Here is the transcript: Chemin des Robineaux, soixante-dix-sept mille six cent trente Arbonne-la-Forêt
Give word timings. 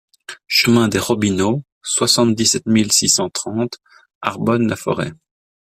Chemin 0.47 0.87
des 0.87 0.97
Robineaux, 0.97 1.61
soixante-dix-sept 1.83 2.65
mille 2.65 2.91
six 2.91 3.07
cent 3.07 3.29
trente 3.29 3.77
Arbonne-la-Forêt 4.23 5.11